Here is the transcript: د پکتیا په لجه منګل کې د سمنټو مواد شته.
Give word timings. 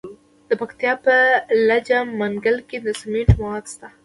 د 0.49 0.51
پکتیا 0.61 0.93
په 1.05 1.15
لجه 1.67 1.99
منګل 2.19 2.57
کې 2.69 2.77
د 2.85 2.87
سمنټو 2.99 3.35
مواد 3.41 3.65
شته. 3.73 3.87